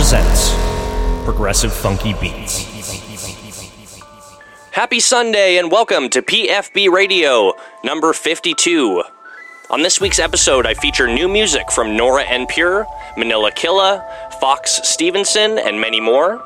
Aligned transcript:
presents 0.00 0.54
Progressive 1.26 1.70
Funky 1.70 2.14
Beats. 2.14 2.64
Happy 4.70 4.98
Sunday 4.98 5.58
and 5.58 5.70
welcome 5.70 6.08
to 6.08 6.22
PFB 6.22 6.88
Radio, 6.88 7.52
number 7.84 8.14
52. 8.14 9.02
On 9.68 9.82
this 9.82 10.00
week's 10.00 10.18
episode, 10.18 10.64
I 10.64 10.72
feature 10.72 11.06
new 11.06 11.28
music 11.28 11.70
from 11.70 11.98
Nora 11.98 12.24
En 12.24 12.46
Pure, 12.46 12.86
Manila 13.18 13.52
Killa, 13.52 14.02
Fox 14.40 14.80
Stevenson, 14.84 15.58
and 15.58 15.78
many 15.78 16.00
more. 16.00 16.42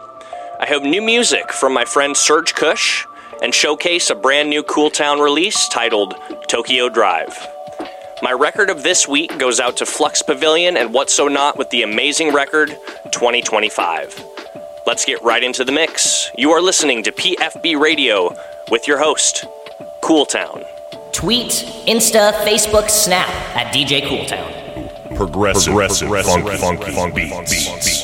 I 0.58 0.66
have 0.66 0.82
new 0.82 1.00
music 1.00 1.52
from 1.52 1.72
my 1.72 1.84
friend 1.84 2.16
Serge 2.16 2.56
Kush 2.56 3.06
and 3.40 3.54
showcase 3.54 4.10
a 4.10 4.16
brand 4.16 4.50
new 4.50 4.64
Cool 4.64 4.90
Town 4.90 5.20
release 5.20 5.68
titled 5.68 6.16
Tokyo 6.48 6.88
Drive. 6.88 7.53
My 8.24 8.32
record 8.32 8.70
of 8.70 8.82
this 8.82 9.06
week 9.06 9.38
goes 9.38 9.60
out 9.60 9.76
to 9.76 9.84
Flux 9.84 10.22
Pavilion 10.22 10.78
and 10.78 10.94
What's 10.94 11.12
So 11.12 11.28
Not 11.28 11.58
with 11.58 11.68
the 11.68 11.82
amazing 11.82 12.32
record 12.32 12.70
2025. 13.10 14.24
Let's 14.86 15.04
get 15.04 15.22
right 15.22 15.44
into 15.44 15.62
the 15.62 15.72
mix. 15.72 16.30
You 16.38 16.52
are 16.52 16.62
listening 16.62 17.02
to 17.02 17.12
PFB 17.12 17.78
Radio 17.78 18.34
with 18.70 18.88
your 18.88 18.98
host, 18.98 19.44
Cool 20.00 20.24
Town. 20.24 20.64
Tweet, 21.12 21.50
Insta, 21.86 22.32
Facebook, 22.46 22.88
Snap 22.88 23.28
at 23.54 23.74
DJ 23.74 24.00
Cooltown. 24.00 25.16
Progressive, 25.18 25.74
progressive, 25.74 26.08
funky, 26.08 26.56
funky, 26.56 27.28
funky, 27.28 27.28
beats. 27.50 28.03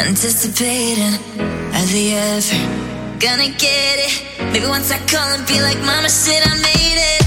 anticipating 0.00 1.14
hardly 1.72 2.14
ever 2.14 2.86
gonna 3.18 3.48
get 3.48 3.96
it. 4.06 4.14
Maybe 4.52 4.66
once 4.66 4.90
I 4.92 4.98
call 5.08 5.28
and 5.32 5.46
be 5.46 5.60
like, 5.60 5.78
Mama, 5.80 6.08
shit, 6.08 6.42
I 6.44 6.54
made 6.60 6.98
it. 7.12 7.22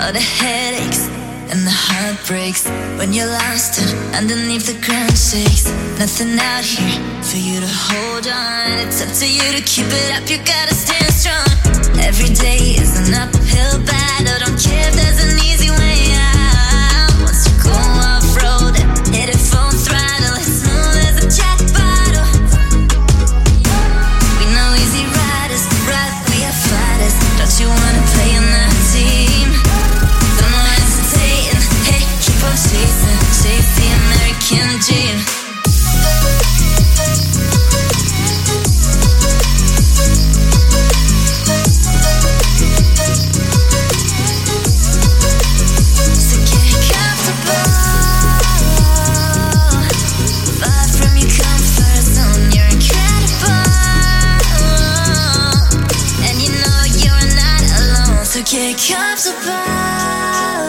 All 0.00 0.12
the 0.12 0.20
headaches 0.20 1.08
and 1.50 1.66
the 1.66 1.74
heartbreaks 1.74 2.66
when 2.98 3.12
you're 3.12 3.26
lost 3.26 3.80
and 3.80 3.90
underneath 4.14 4.66
the 4.66 4.78
ground 4.86 5.16
shakes. 5.18 5.66
Nothing 5.98 6.38
out 6.38 6.64
here 6.64 6.98
for 7.22 7.38
you 7.38 7.60
to 7.60 7.70
hold 7.70 8.26
on. 8.26 8.86
It's 8.86 9.02
up 9.02 9.10
to 9.20 9.26
you 9.26 9.46
to 9.58 9.62
keep 9.62 9.86
it 9.90 10.08
up. 10.16 10.24
You 10.30 10.38
gotta 10.38 10.74
stand 10.74 11.12
strong. 11.12 11.48
Every 11.98 12.32
day 12.34 12.78
is 12.78 12.92
an 13.02 13.14
uphill 13.14 13.82
battle. 13.84 14.38
Don't 14.46 14.58
care 14.58 14.88
if 14.88 14.94
there's 14.94 15.20
an 15.26 15.38
easy. 15.44 15.61
comes 58.92 59.26
about. 59.26 60.68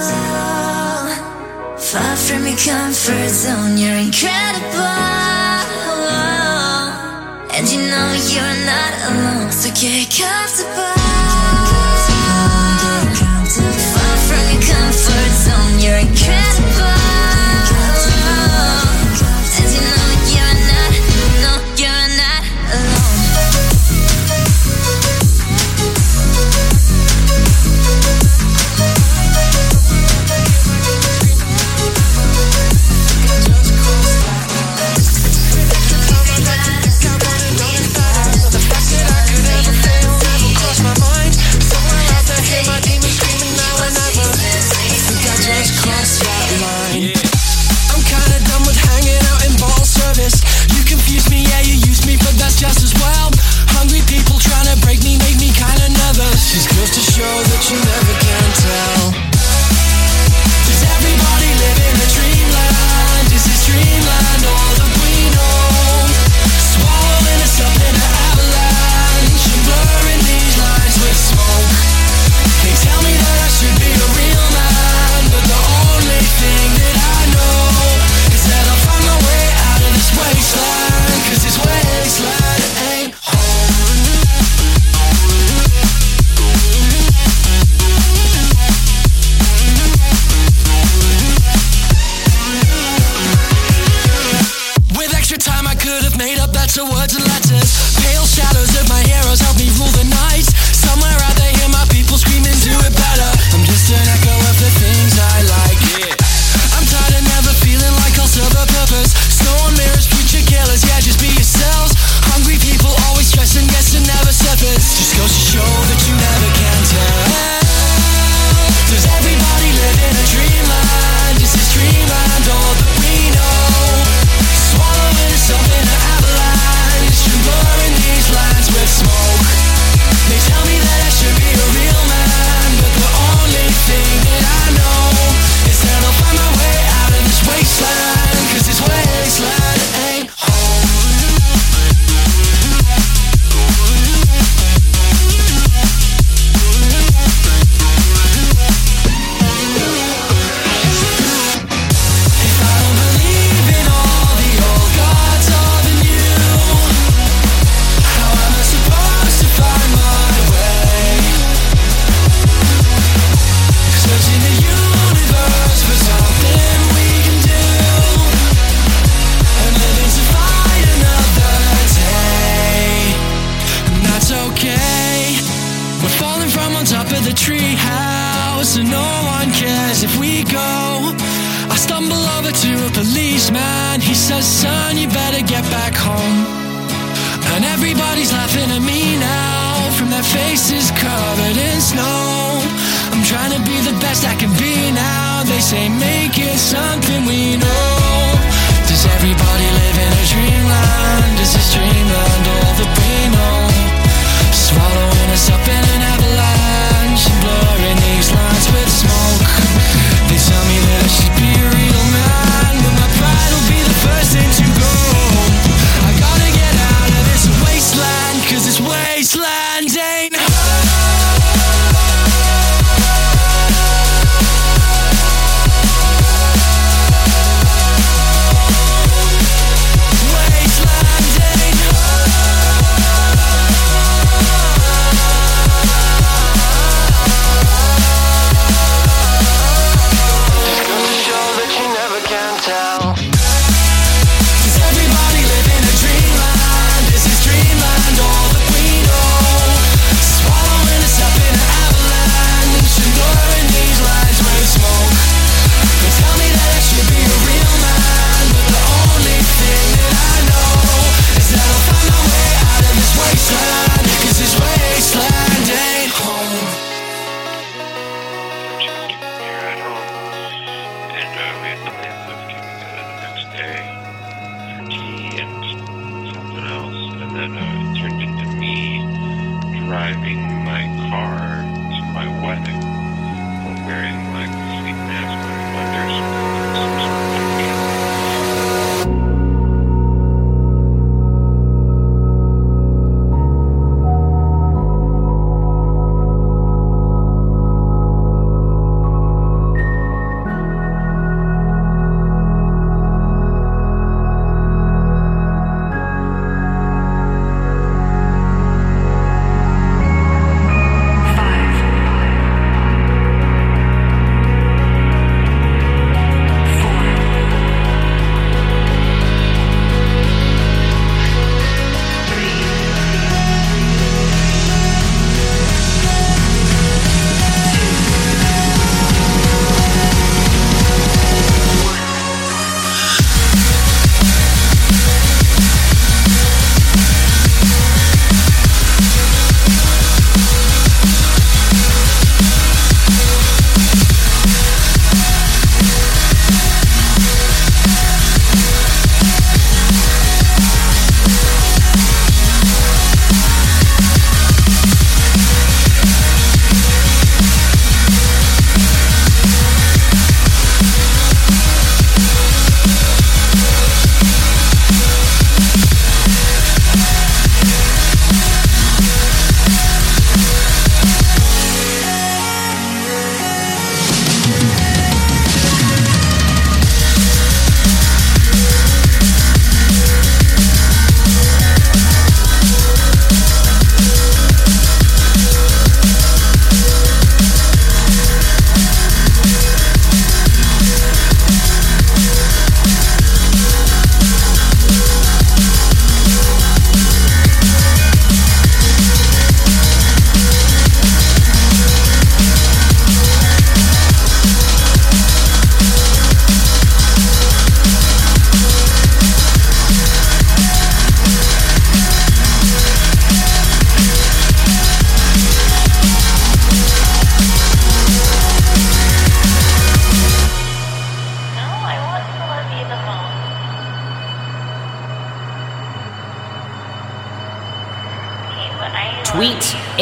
Far 1.77 2.15
from 2.15 2.41
your 2.47 2.57
comfort 2.57 3.29
zone, 3.29 3.77
you're 3.77 3.99
incredible. 4.07 5.11
And 7.55 7.63
you 7.71 7.79
know 7.91 8.09
you're 8.33 8.59
not 8.71 8.93
alone, 9.09 9.51
so 9.51 9.69
get 9.79 10.07
comfortable. 10.19 10.95
Far 13.93 14.15
from 14.27 14.43
your 14.51 14.63
comfort 14.71 15.31
zone, 15.45 15.75
you're 15.83 15.97
incredible. 15.97 16.22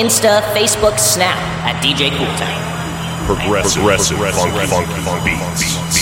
Insta, 0.02 0.42
Facebook, 0.56 0.98
Snap 0.98 1.38
at 1.64 1.76
DJ 1.84 2.10
Cool 2.18 2.26
Time. 2.36 2.58
Progressive, 3.28 3.84
Progressive 3.84 4.18
funky, 4.18 4.66
funky, 4.66 5.02
funky, 5.02 5.36
funky 5.36 5.36
beats. 5.38 6.01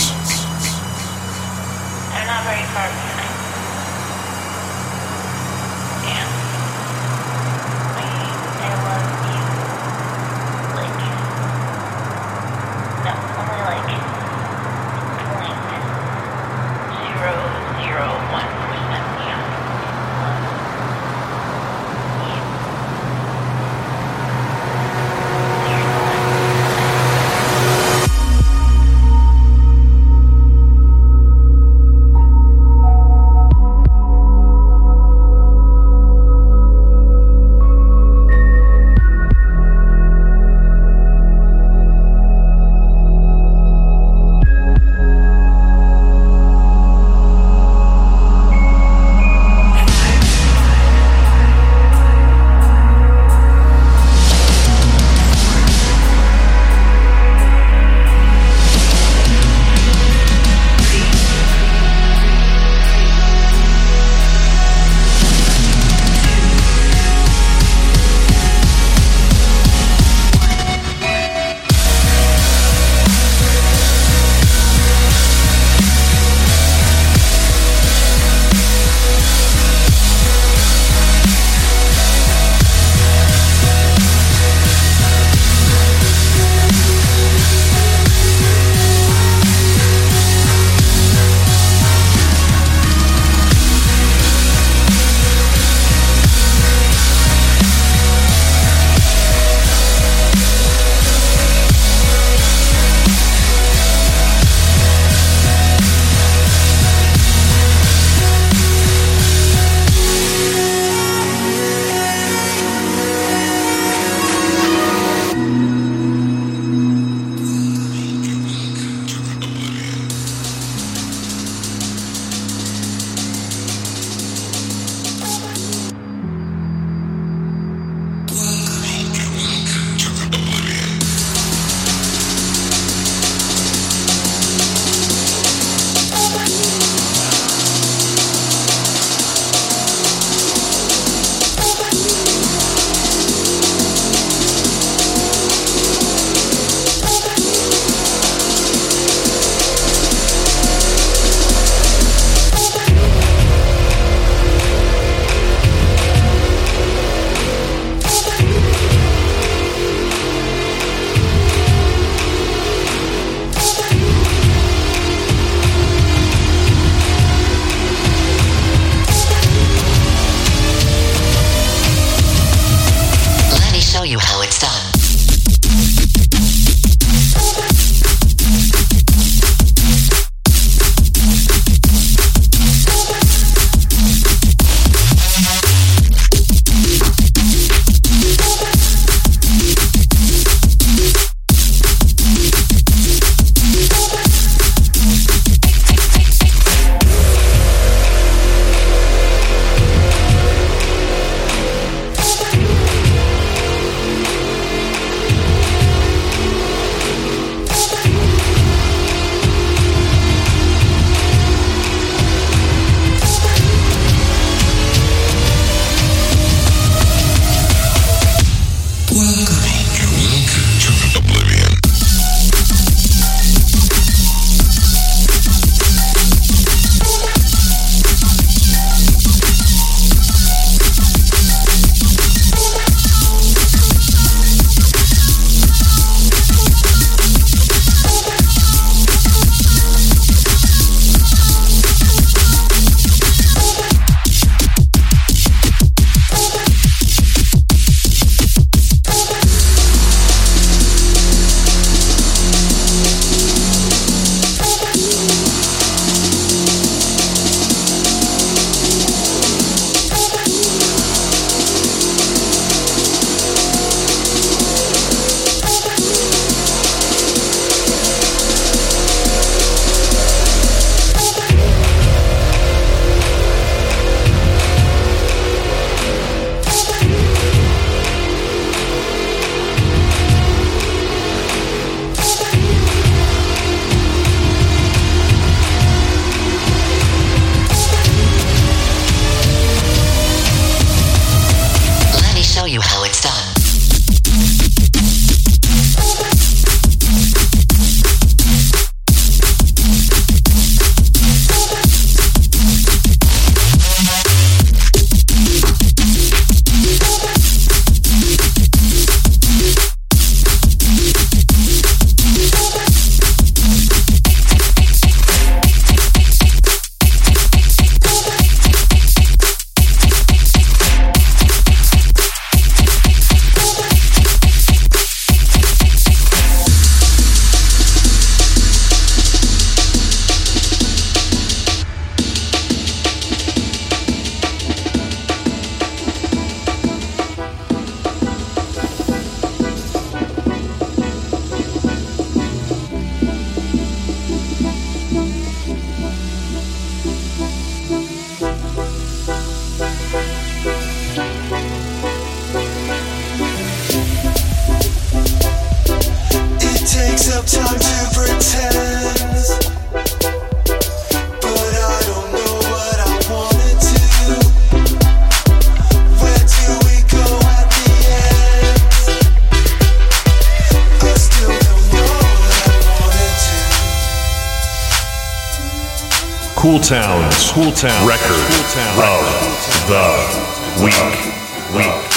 School 376.70 376.78
Town, 376.78 377.32
School 377.32 377.72
Town 377.72 378.06
Record, 378.06 378.30
cool 378.30 378.64
town. 378.70 378.96
of 379.26 379.88
the 379.88 380.84
week, 380.84 381.74
week. 381.74 382.09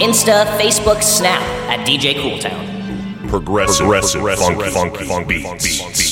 Insta, 0.00 0.46
Facebook, 0.58 1.02
Snap 1.02 1.42
at 1.68 1.86
DJ 1.86 2.14
Cooltown. 2.14 3.28
Progressive, 3.28 3.84
Progressive 3.84 4.22
funky, 4.22 4.70
funky, 4.70 5.04
funky 5.04 5.42
beats. 5.44 5.74
Smoke 5.76 6.09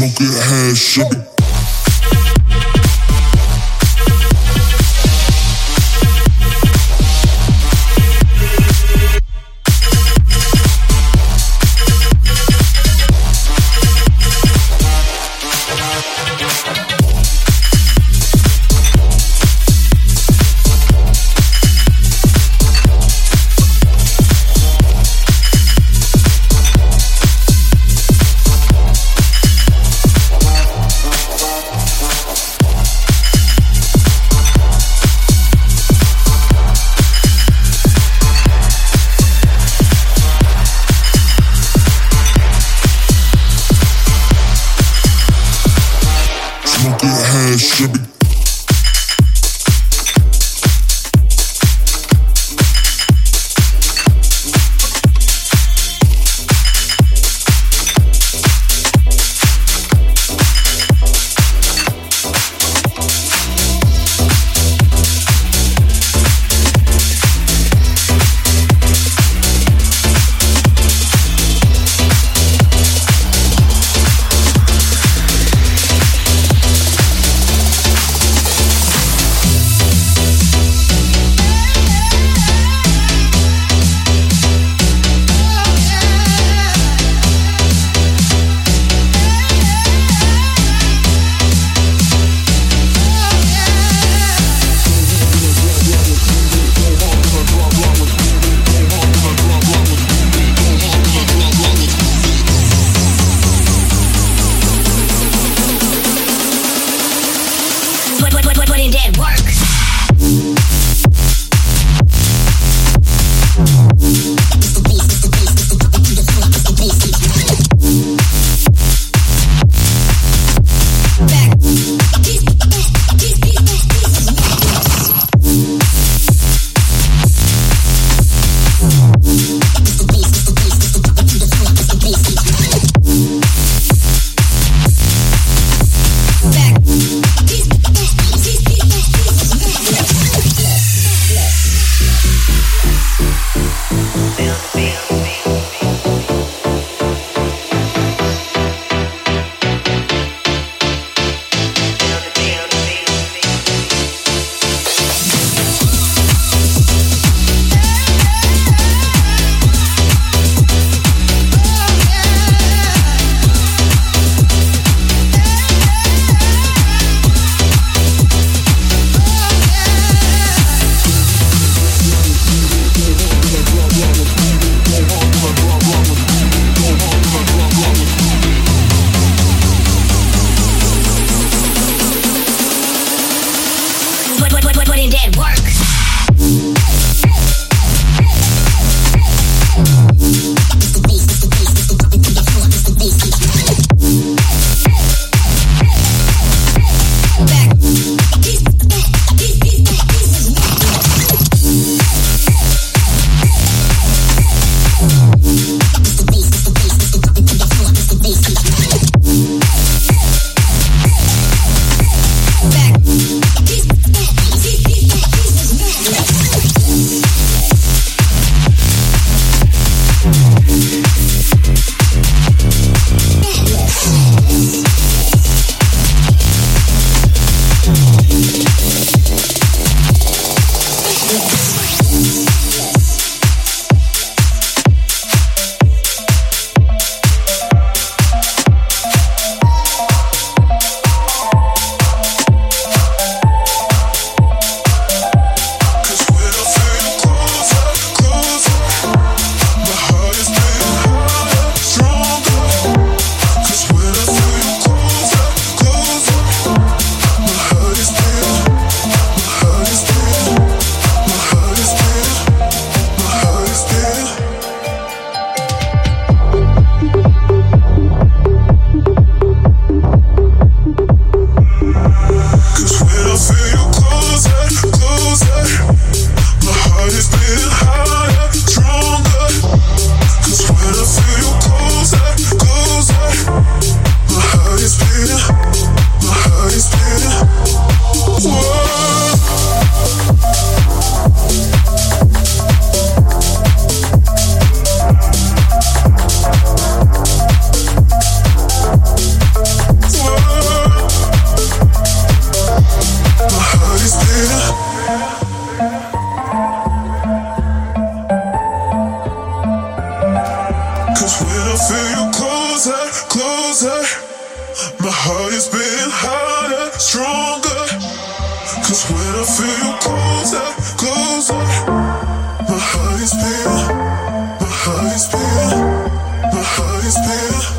Smoke 0.00 0.20
it, 0.22 0.42
hash 0.42 0.78
sugar. 0.78 1.39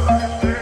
Beating, 0.07 0.51
my 0.51 0.60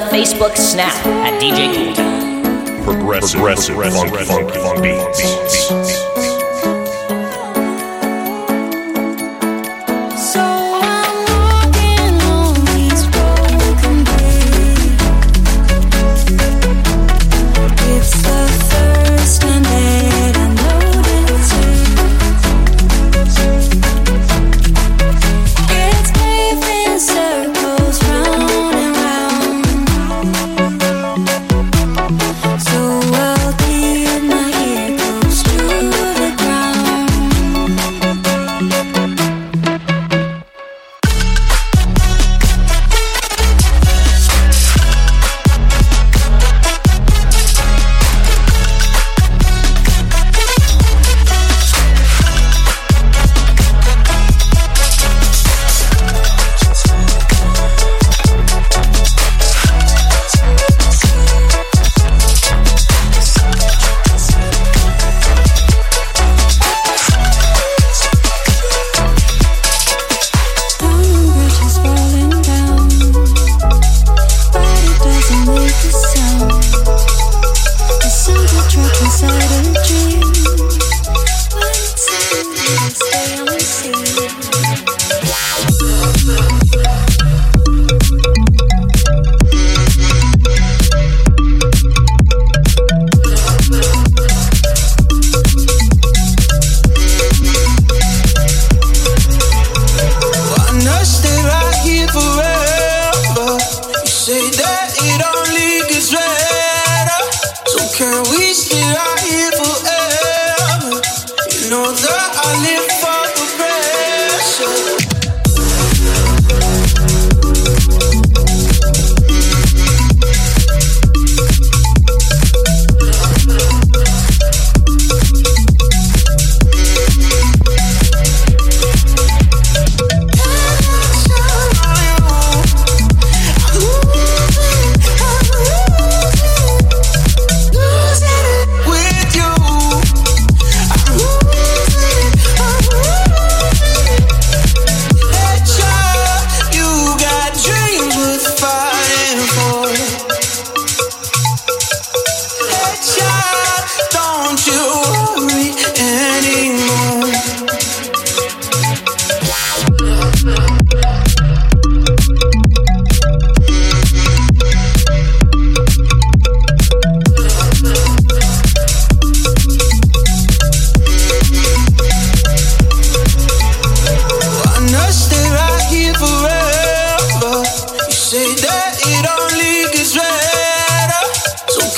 Facebook 0.00 0.56
Snap 0.56 0.94
at 1.06 1.40
DJ 1.40 1.94
Cool. 1.94 2.84
Progressive, 2.84 3.40
progressive, 3.40 3.76
progressive 3.76 3.92
funk, 3.92 4.26
funk, 4.26 4.50
funk, 4.50 4.54
funk 4.54 4.82
beats. 4.82 5.41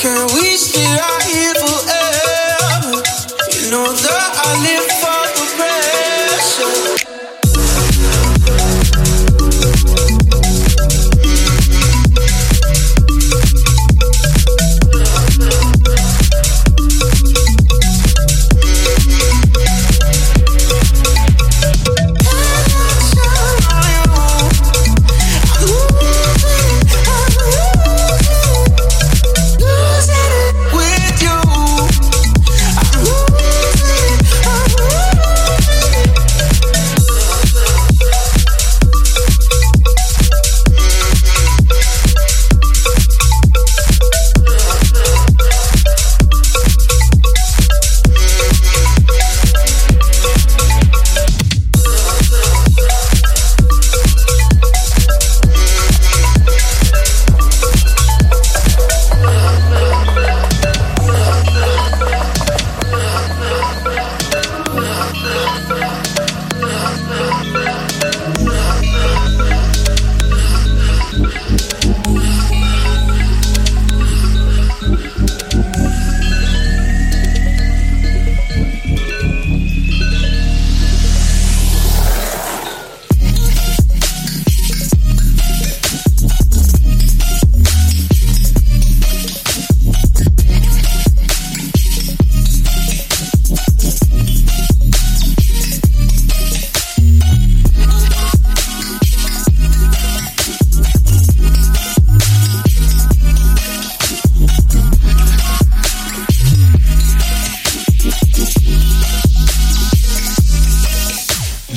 future 0.05 0.26
we 0.34 0.57
still 0.57 1.00
are 1.00 1.14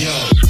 yo. 0.07 0.46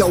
Yo, 0.00 0.08